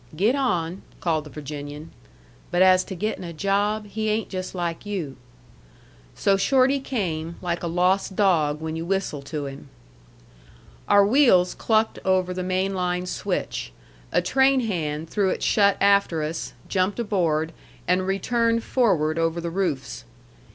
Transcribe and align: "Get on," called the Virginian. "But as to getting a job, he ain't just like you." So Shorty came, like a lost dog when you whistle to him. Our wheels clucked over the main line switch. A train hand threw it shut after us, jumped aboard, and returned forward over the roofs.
"Get 0.15 0.33
on," 0.33 0.81
called 0.99 1.25
the 1.25 1.29
Virginian. 1.29 1.91
"But 2.49 2.63
as 2.63 2.83
to 2.85 2.95
getting 2.95 3.23
a 3.23 3.31
job, 3.33 3.85
he 3.85 4.09
ain't 4.09 4.29
just 4.29 4.55
like 4.55 4.83
you." 4.83 5.15
So 6.15 6.37
Shorty 6.37 6.79
came, 6.79 7.35
like 7.39 7.61
a 7.61 7.67
lost 7.67 8.15
dog 8.15 8.61
when 8.61 8.75
you 8.75 8.83
whistle 8.83 9.21
to 9.21 9.45
him. 9.45 9.69
Our 10.87 11.05
wheels 11.05 11.53
clucked 11.53 11.99
over 12.03 12.33
the 12.33 12.41
main 12.41 12.73
line 12.73 13.05
switch. 13.05 13.71
A 14.11 14.23
train 14.23 14.61
hand 14.61 15.07
threw 15.07 15.29
it 15.29 15.43
shut 15.43 15.77
after 15.79 16.23
us, 16.23 16.53
jumped 16.67 16.97
aboard, 16.99 17.53
and 17.87 18.07
returned 18.07 18.63
forward 18.63 19.19
over 19.19 19.39
the 19.39 19.51
roofs. 19.51 20.03